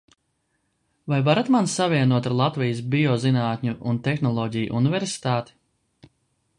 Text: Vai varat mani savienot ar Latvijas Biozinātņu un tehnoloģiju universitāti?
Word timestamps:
Vai 1.11 1.19
varat 1.27 1.51
mani 1.55 1.69
savienot 1.73 2.29
ar 2.29 2.35
Latvijas 2.39 2.81
Biozinātņu 2.95 3.77
un 3.93 4.03
tehnoloģiju 4.09 4.77
universitāti? 4.83 6.15